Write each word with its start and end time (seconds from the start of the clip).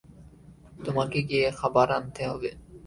তোমাকে 0.85 1.19
গিয়ে 1.29 1.47
খাবার 1.59 1.87
আনতে 1.97 2.21
হবে। 2.29 2.49